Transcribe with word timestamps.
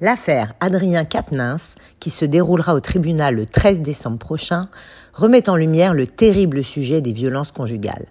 L'affaire 0.00 0.54
Adrien 0.58 1.04
Quatennens, 1.04 1.76
qui 2.00 2.10
se 2.10 2.24
déroulera 2.24 2.74
au 2.74 2.80
tribunal 2.80 3.36
le 3.36 3.46
13 3.46 3.80
décembre 3.80 4.18
prochain, 4.18 4.68
remet 5.12 5.48
en 5.48 5.54
lumière 5.54 5.94
le 5.94 6.08
terrible 6.08 6.64
sujet 6.64 7.00
des 7.00 7.12
violences 7.12 7.52
conjugales. 7.52 8.06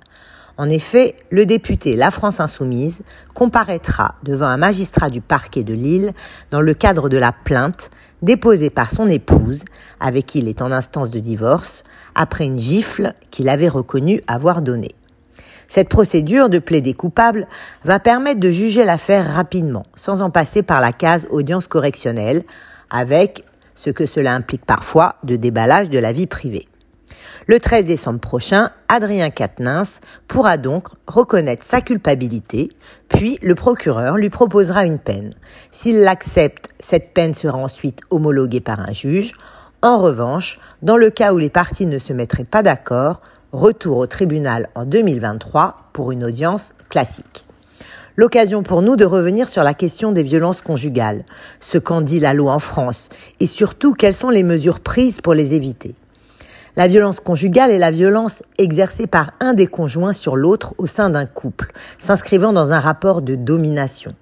En 0.55 0.69
effet, 0.69 1.15
le 1.29 1.46
député 1.46 1.97
La 1.97 2.09
France 2.09 2.39
Insoumise 2.39 3.01
comparaîtra 3.33 4.15
devant 4.23 4.46
un 4.46 4.55
magistrat 4.55 5.09
du 5.09 5.19
parquet 5.19 5.65
de 5.65 5.73
Lille 5.73 6.13
dans 6.51 6.61
le 6.61 6.73
cadre 6.73 7.09
de 7.09 7.18
la 7.18 7.34
plainte 7.34 7.89
déposée 8.21 8.70
par 8.70 8.91
son 8.91 9.09
épouse, 9.09 9.65
avec 10.00 10.27
qui 10.27 10.39
il 10.39 10.47
est 10.47 10.61
en 10.61 10.71
instance 10.71 11.09
de 11.09 11.20
divorce, 11.20 11.84
après 12.15 12.45
une 12.45 12.59
gifle 12.59 13.13
qu'il 13.29 13.50
avait 13.50 13.68
reconnu 13.68 14.21
avoir 14.27 14.61
donnée. 14.61 14.95
Cette 15.68 15.89
procédure 15.89 16.50
de 16.50 16.59
plaider 16.59 16.93
coupable 16.93 17.48
va 17.84 18.00
permettre 18.00 18.39
de 18.39 18.50
juger 18.50 18.86
l'affaire 18.86 19.34
rapidement, 19.34 19.86
sans 19.95 20.21
en 20.21 20.30
passer 20.30 20.63
par 20.63 20.82
la 20.82 20.91
case 20.91 21.27
audience 21.30 21.68
correctionnelle, 21.68 22.43
avec 22.89 23.44
ce 23.76 23.89
que 23.89 24.05
cela 24.05 24.34
implique 24.34 24.66
parfois 24.66 25.16
de 25.23 25.36
déballage 25.36 25.89
de 25.89 25.99
la 25.99 26.12
vie 26.12 26.27
privée. 26.27 26.67
Le 27.48 27.59
13 27.59 27.86
décembre 27.86 28.20
prochain, 28.20 28.70
Adrien 28.88 29.30
Quatennens 29.30 29.99
pourra 30.27 30.58
donc 30.58 30.88
reconnaître 31.08 31.64
sa 31.64 31.81
culpabilité, 31.81 32.70
puis 33.09 33.38
le 33.41 33.55
procureur 33.55 34.16
lui 34.16 34.30
proposera 34.30 34.86
une 34.86 35.00
peine. 35.00 35.34
S'il 35.72 36.02
l'accepte, 36.02 36.70
cette 36.80 37.14
peine 37.14 37.34
sera 37.34 37.58
ensuite 37.58 38.00
homologuée 38.11 38.61
par 38.61 38.80
un 38.80 38.94
juge. 38.94 39.34
En 39.81 40.00
revanche, 40.00 40.59
dans 40.81 40.95
le 40.95 41.09
cas 41.09 41.34
où 41.34 41.38
les 41.38 41.50
parties 41.50 41.86
ne 41.86 42.00
se 42.00 42.14
mettraient 42.14 42.45
pas 42.45 42.64
d'accord, 42.64 43.20
retour 43.53 43.98
au 43.98 44.07
tribunal 44.07 44.67
en 44.73 44.84
2023 44.84 45.91
pour 45.94 46.11
une 46.11 46.23
audience 46.23 46.73
classique. 46.89 47.45
L'occasion 48.16 48.63
pour 48.63 48.81
nous 48.81 48.95
de 48.95 49.05
revenir 49.05 49.48
sur 49.48 49.63
la 49.63 49.75
question 49.75 50.11
des 50.11 50.23
violences 50.23 50.61
conjugales, 50.61 51.23
ce 51.59 51.77
qu'en 51.77 52.02
dit 52.02 52.20
la 52.20 52.34
loi 52.34 52.53
en 52.53 52.59
France 52.59 53.09
et 53.39 53.47
surtout 53.47 53.94
quelles 53.94 54.13
sont 54.13 54.31
les 54.31 54.44
mesures 54.44 54.80
prises 54.80 55.22
pour 55.22 55.36
les 55.36 55.53
éviter. 55.53 55.95
La 56.75 56.88
violence 56.88 57.19
conjugale 57.19 57.69
est 57.69 57.78
la 57.78 57.91
violence 57.91 58.41
exercée 58.58 59.05
par 59.05 59.31
un 59.39 59.53
des 59.53 59.67
conjoints 59.67 60.13
sur 60.13 60.35
l'autre 60.35 60.73
au 60.80 60.88
sein 60.88 61.11
d'un 61.11 61.28
couple, 61.28 61.72
s'inscrivant 62.00 62.53
dans 62.53 62.72
un 62.72 62.80
rapport 62.80 63.22
de 63.22 63.35
domination. 63.35 64.16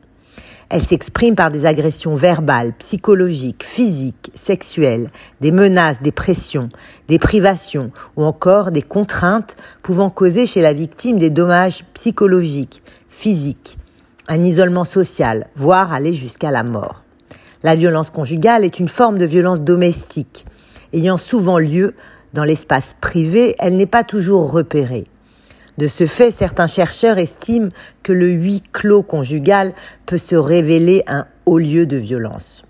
Elle 0.74 0.82
s'exprime 0.82 1.36
par 1.36 1.52
des 1.52 1.66
agressions 1.66 2.16
verbales, 2.16 2.72
psychologiques, 2.80 3.66
physiques, 3.66 4.32
sexuelles, 4.36 5.10
des 5.42 5.52
menaces, 5.52 6.02
des 6.02 6.14
pressions, 6.14 6.70
des 7.10 7.20
privations 7.20 7.92
ou 8.16 8.24
encore 8.24 8.72
des 8.72 8.82
contraintes 8.82 9.58
pouvant 9.84 10.10
causer 10.10 10.46
chez 10.46 10.62
la 10.62 10.72
victime 10.72 11.20
des 11.20 11.30
dommages 11.30 11.84
psychologiques, 11.94 12.84
physiques, 13.10 13.78
un 14.30 14.42
isolement 14.42 14.86
social, 14.86 15.48
voire 15.58 15.92
aller 15.92 16.14
jusqu'à 16.14 16.52
la 16.52 16.64
mort. 16.64 17.04
La 17.64 17.76
violence 17.76 18.10
conjugale 18.10 18.64
est 18.64 18.80
une 18.80 18.88
forme 18.88 19.18
de 19.18 19.26
violence 19.26 19.60
domestique, 19.60 20.46
ayant 20.94 21.18
souvent 21.18 21.60
lieu 21.60 21.96
dans 22.32 22.46
l'espace 22.46 22.96
privé, 23.02 23.58
elle 23.60 23.76
n'est 23.76 23.86
pas 23.86 24.06
toujours 24.06 24.50
repérée. 24.50 25.04
De 25.78 25.88
ce 25.88 26.06
fait, 26.06 26.32
certains 26.32 26.68
chercheurs 26.68 27.18
estiment 27.18 27.70
que 28.04 28.12
le 28.12 28.30
huis 28.30 28.62
clos 28.72 29.04
conjugal 29.04 29.74
peut 30.06 30.18
se 30.18 30.36
révéler 30.36 31.04
un 31.08 31.26
haut 31.46 31.58
lieu 31.58 31.86
de 31.86 31.98
violence. 31.98 32.64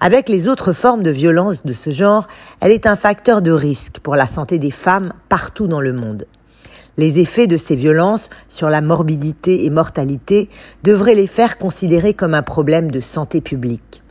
Avec 0.00 0.28
les 0.28 0.46
autres 0.46 0.72
formes 0.72 1.02
de 1.02 1.10
violence 1.10 1.64
de 1.64 1.72
ce 1.72 1.90
genre, 1.90 2.28
elle 2.60 2.70
est 2.70 2.86
un 2.86 2.94
facteur 2.94 3.42
de 3.42 3.50
risque 3.50 3.98
pour 3.98 4.14
la 4.14 4.28
santé 4.28 4.58
des 4.58 4.70
femmes 4.70 5.12
partout 5.28 5.66
dans 5.66 5.80
le 5.80 5.92
monde. 5.92 6.26
Les 6.96 7.18
effets 7.18 7.48
de 7.48 7.56
ces 7.56 7.76
violences 7.76 8.30
sur 8.48 8.70
la 8.70 8.80
morbidité 8.80 9.64
et 9.64 9.70
mortalité 9.70 10.48
devraient 10.84 11.14
les 11.14 11.26
faire 11.26 11.58
considérer 11.58 12.14
comme 12.14 12.34
un 12.34 12.42
problème 12.42 12.90
de 12.90 13.00
santé 13.00 13.40
publique. 13.40 14.02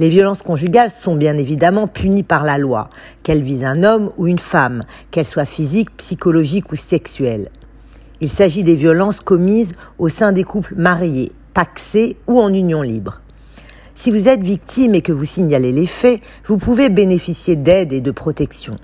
Les 0.00 0.08
violences 0.08 0.42
conjugales 0.42 0.90
sont 0.90 1.16
bien 1.16 1.36
évidemment 1.36 1.86
punies 1.86 2.22
par 2.22 2.44
la 2.44 2.58
loi, 2.58 2.88
qu'elles 3.22 3.42
visent 3.42 3.64
un 3.64 3.84
homme 3.84 4.10
ou 4.16 4.26
une 4.26 4.38
femme, 4.38 4.84
qu'elles 5.10 5.26
soient 5.26 5.44
physiques, 5.44 5.96
psychologiques 5.96 6.72
ou 6.72 6.76
sexuelles. 6.76 7.50
Il 8.20 8.30
s'agit 8.30 8.64
des 8.64 8.76
violences 8.76 9.20
commises 9.20 9.72
au 9.98 10.08
sein 10.08 10.32
des 10.32 10.44
couples 10.44 10.74
mariés, 10.76 11.32
paxés 11.54 12.16
ou 12.26 12.40
en 12.40 12.52
union 12.52 12.80
libre. 12.80 13.20
Si 13.94 14.10
vous 14.10 14.28
êtes 14.28 14.42
victime 14.42 14.94
et 14.94 15.02
que 15.02 15.12
vous 15.12 15.26
signalez 15.26 15.72
les 15.72 15.86
faits, 15.86 16.20
vous 16.46 16.56
pouvez 16.56 16.88
bénéficier 16.88 17.56
d'aide 17.56 17.92
et 17.92 18.00
de 18.00 18.10
protection. 18.10 18.76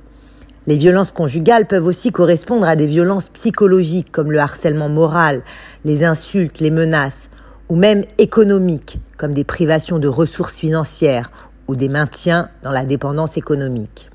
Les 0.67 0.77
violences 0.77 1.13
conjugales 1.13 1.67
peuvent 1.67 1.87
aussi 1.87 2.13
correspondre 2.13 2.69
à 2.69 2.77
des 2.77 2.87
violences 2.87 3.31
psychologiques 3.31 4.13
comme 4.13 4.31
le 4.31 4.39
harcèlement 4.39 4.91
moral, 4.91 5.43
les 5.87 6.05
insultes, 6.05 6.61
les 6.61 6.71
menaces, 6.71 7.31
ou 7.69 7.77
même 7.77 8.05
économiques, 8.19 9.01
comme 9.17 9.35
des 9.35 9.45
privations 9.45 9.99
de 9.99 10.09
ressources 10.09 10.59
financières 10.59 11.31
ou 11.67 11.77
des 11.77 11.89
maintiens 11.89 12.49
dans 12.63 12.71
la 12.71 12.85
dépendance 12.85 13.37
économique. 13.37 14.11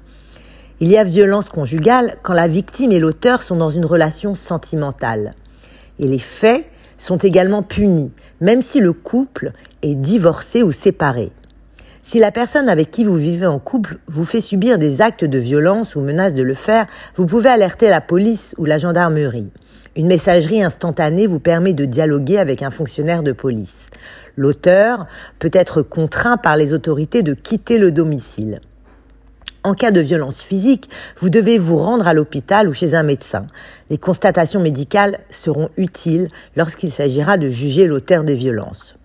Il 0.80 0.88
y 0.88 0.97
a 0.97 1.03
violence 1.03 1.50
conjugale 1.50 2.18
quand 2.24 2.34
la 2.34 2.47
victime 2.47 2.91
et 2.91 3.00
l'auteur 3.00 3.44
sont 3.44 3.56
dans 3.56 3.69
une 3.69 3.86
relation 3.86 4.36
sentimentale. 4.36 5.31
Et 6.00 6.08
les 6.08 6.19
faits 6.19 6.66
sont 6.97 7.18
également 7.18 7.64
punis, 7.64 8.12
même 8.41 8.62
si 8.62 8.80
le 8.80 8.94
couple 8.94 9.52
est 9.81 9.96
divorcé 9.96 10.64
ou 10.64 10.72
séparé. 10.72 11.31
Si 12.02 12.20
la 12.20 12.31
personne 12.31 12.68
avec 12.68 12.91
qui 12.91 13.06
vous 13.06 13.16
vivez 13.16 13.46
en 13.46 13.59
couple 13.59 14.00
vous 14.08 14.25
fait 14.25 14.41
subir 14.41 14.78
des 14.78 15.02
actes 15.02 15.24
de 15.24 15.38
violence 15.38 15.96
ou 15.96 16.02
menace 16.02 16.34
de 16.34 16.44
le 16.44 16.53
faire, 16.53 16.85
vous 17.16 17.25
pouvez 17.25 17.50
alerter 17.50 17.88
la 17.88 18.02
police 18.02 18.56
ou 18.58 18.66
la 18.66 18.78
gendarmerie. 18.78 19.52
Une 19.95 20.07
messagerie 20.07 20.63
instantanée 20.63 21.27
vous 21.27 21.39
permet 21.39 21.73
de 21.73 21.85
dialoguer 21.85 22.39
avec 22.39 22.63
un 22.63 22.71
fonctionnaire 22.71 23.21
de 23.21 23.31
police. 23.31 23.85
L'auteur 24.35 25.05
peut 25.37 25.51
être 25.53 25.83
contraint 25.83 26.37
par 26.37 26.57
les 26.57 26.73
autorités 26.73 27.21
de 27.21 27.35
quitter 27.35 27.77
le 27.77 27.91
domicile. 27.91 28.59
En 29.63 29.75
cas 29.75 29.91
de 29.91 30.01
violence 30.01 30.41
physique, 30.41 30.89
vous 31.19 31.29
devez 31.29 31.59
vous 31.59 31.77
rendre 31.77 32.07
à 32.07 32.15
l'hôpital 32.15 32.67
ou 32.67 32.73
chez 32.73 32.95
un 32.95 33.03
médecin. 33.03 33.45
Les 33.91 33.99
constatations 33.99 34.59
médicales 34.59 35.19
seront 35.29 35.69
utiles 35.77 36.27
lorsqu'il 36.55 36.91
s'agira 36.91 37.37
de 37.37 37.49
juger 37.49 37.85
l'auteur 37.85 38.23
des 38.23 38.35
violences. 38.35 38.95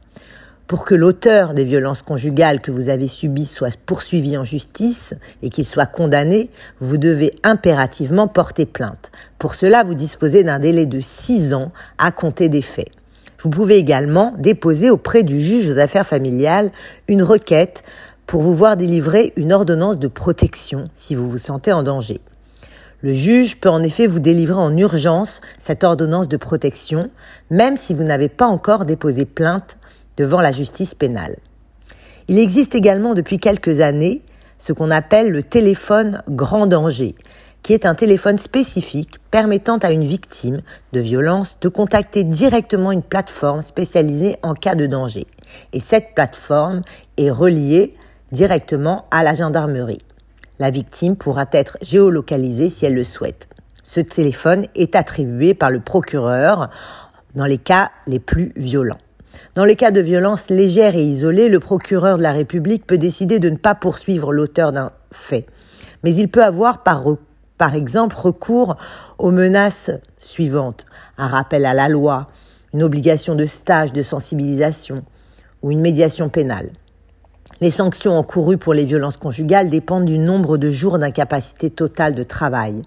Pour 0.69 0.85
que 0.85 0.95
l'auteur 0.95 1.55
des 1.55 1.65
violences 1.65 2.03
conjugales 2.03 2.61
que 2.61 2.71
vous 2.71 2.91
avez 2.91 3.09
subies 3.09 3.47
soit 3.47 3.75
poursuivi 3.87 4.37
en 4.37 4.45
justice 4.45 5.15
et 5.43 5.49
qu'il 5.49 5.65
soit 5.65 5.87
condamné, 5.87 6.51
vous 6.79 6.99
devez 6.99 7.35
impérativement 7.43 8.29
porter 8.29 8.67
plainte. 8.67 9.11
Pour 9.39 9.55
cela, 9.55 9.83
vous 9.83 9.95
disposez 9.95 10.45
d'un 10.45 10.59
délai 10.59 10.85
de 10.85 11.01
six 11.01 11.55
ans 11.55 11.73
à 11.97 12.13
compter 12.13 12.51
des 12.51 12.61
faits. 12.61 12.91
Vous 13.41 13.49
pouvez 13.49 13.79
également 13.79 14.35
déposer 14.37 14.91
auprès 14.91 15.23
du 15.23 15.41
juge 15.41 15.71
aux 15.71 15.79
affaires 15.79 16.07
familiales 16.07 16.71
une 17.09 17.23
requête 17.23 17.83
pour 18.27 18.43
vous 18.43 18.55
voir 18.55 18.77
délivrer 18.77 19.33
une 19.37 19.55
ordonnance 19.55 19.99
de 19.99 20.09
protection 20.09 20.91
si 20.95 21.15
vous 21.15 21.31
vous 21.31 21.39
sentez 21.39 21.73
en 21.73 21.83
danger. 21.83 22.21
Le 23.01 23.15
juge 23.15 23.59
peut 23.59 23.71
en 23.71 23.83
effet 23.83 24.07
vous 24.07 24.19
délivrer 24.19 24.61
en 24.61 24.77
urgence 24.77 25.41
cette 25.61 25.83
ordonnance 25.83 26.29
de 26.29 26.37
protection, 26.37 27.09
même 27.49 27.79
si 27.79 27.95
vous 27.95 28.03
n'avez 28.03 28.29
pas 28.29 28.49
encore 28.49 28.85
déposé 28.85 29.25
plainte 29.25 29.79
devant 30.19 30.43
la 30.43 30.53
justice 30.53 30.95
pénale. 30.95 31.37
Il 32.27 32.39
existe 32.39 32.75
également 32.75 33.15
depuis 33.15 33.39
quelques 33.39 33.81
années 33.81 34.21
ce 34.59 34.75
qu'on 34.75 34.91
appelle 34.91 35.31
le 35.31 35.43
téléphone 35.43 36.23
grand 36.29 36.67
danger, 36.67 37.15
qui 37.63 37.73
est 37.73 37.87
un 37.87 37.95
téléphone 37.95 38.37
spécifique 38.37 39.19
permettant 39.31 39.79
à 39.79 39.91
une 39.91 40.05
victime 40.05 40.61
de 40.93 41.01
violence 41.01 41.59
de 41.61 41.69
contacter 41.69 42.25
directement 42.25 42.93
une 42.93 43.03
plateforme 43.03 43.63
spécialisée 43.63 44.37
en 44.43 44.55
cas 44.55 44.75
de 44.75 44.87
danger. 44.87 45.27
Et 45.73 45.81
cette 45.81 46.15
plateforme 46.15 46.83
est 47.17 47.31
reliée 47.31 47.95
directement 48.33 49.07
à 49.11 49.23
la 49.23 49.35
gendarmerie. 49.35 50.05
La 50.59 50.71
victime 50.71 51.17
pourra 51.17 51.47
être 51.53 51.79
géolocalisée 51.81 52.69
si 52.69 52.85
elle 52.85 52.95
le 52.95 53.05
souhaite. 53.05 53.49
Ce 53.85 54.01
téléphone 54.01 54.67
est 54.75 54.97
attribué 54.97 55.55
par 55.55 55.71
le 55.71 55.81
procureur 55.81 56.69
dans 57.35 57.47
les 57.47 57.59
cas 57.59 57.91
les 58.07 58.19
plus 58.19 58.53
violents. 58.57 58.99
Dans 59.55 59.65
les 59.65 59.77
cas 59.77 59.91
de 59.91 60.01
violence 60.01 60.51
légère 60.51 60.95
et 60.95 61.03
isolée, 61.03 61.49
le 61.49 61.61
procureur 61.61 62.19
de 62.19 62.23
la 62.23 62.33
République 62.33 62.87
peut 62.87 62.99
décider 62.99 63.39
de 63.39 63.51
ne 63.51 63.57
pas 63.57 63.75
poursuivre 63.75 64.33
l'auteur 64.33 64.73
d'un 64.73 64.93
fait. 65.11 65.47
Mais 66.05 66.15
il 66.15 66.29
peut 66.29 66.45
avoir 66.45 66.83
par 66.83 67.75
exemple 67.75 68.17
recours 68.17 68.77
aux 69.19 69.31
menaces 69.31 69.91
suivantes. 70.19 70.87
Un 71.17 71.27
rappel 71.27 71.67
à 71.67 71.75
la 71.75 71.89
loi, 71.89 72.29
une 72.73 72.83
obligation 72.83 73.35
de 73.35 73.47
stage 73.47 73.93
de 73.93 74.03
sensibilisation 74.03 75.03
ou 75.63 75.71
une 75.71 75.81
médiation 75.81 76.29
pénale. 76.29 76.71
Les 77.61 77.71
sanctions 77.71 78.17
encourues 78.17 78.59
pour 78.59 78.75
les 78.75 78.85
violences 78.85 79.17
conjugales 79.17 79.71
dépendent 79.71 80.05
du 80.05 80.19
nombre 80.19 80.59
de 80.59 80.71
jours 80.71 80.99
d'incapacité 80.99 81.71
totale 81.71 82.15
de 82.15 82.23
travail. 82.23 82.83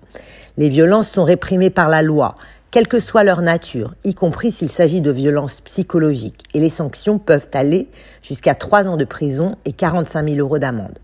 Les 0.55 0.69
violences 0.69 1.09
sont 1.09 1.25
réprimées 1.25 1.69
par 1.69 1.89
la 1.89 2.01
loi 2.01 2.37
quelle 2.71 2.87
que 2.87 3.01
soit 3.01 3.25
leur 3.25 3.41
nature, 3.41 3.93
y 4.05 4.13
compris 4.13 4.53
s'il 4.53 4.69
s'agit 4.69 5.01
de 5.01 5.11
violences 5.11 5.59
psychologiques, 5.59 6.45
et 6.53 6.59
les 6.61 6.69
sanctions 6.69 7.19
peuvent 7.19 7.49
aller 7.53 7.89
jusqu'à 8.23 8.55
3 8.55 8.87
ans 8.87 8.95
de 8.95 9.03
prison 9.03 9.57
et 9.65 9.73
45 9.73 10.29
000 10.29 10.39
euros 10.39 10.57
d'amende. 10.57 10.97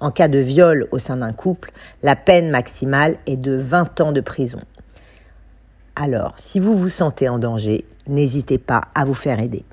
En 0.00 0.10
cas 0.10 0.28
de 0.28 0.38
viol 0.38 0.86
au 0.92 0.98
sein 0.98 1.16
d'un 1.16 1.32
couple, 1.32 1.72
la 2.02 2.14
peine 2.14 2.50
maximale 2.50 3.16
est 3.26 3.38
de 3.38 3.56
20 3.56 4.02
ans 4.02 4.12
de 4.12 4.20
prison. 4.20 4.60
Alors, 5.96 6.34
si 6.36 6.60
vous 6.60 6.76
vous 6.76 6.90
sentez 6.90 7.28
en 7.28 7.38
danger, 7.38 7.86
n'hésitez 8.06 8.58
pas 8.58 8.82
à 8.94 9.04
vous 9.04 9.14
faire 9.14 9.40
aider. 9.40 9.64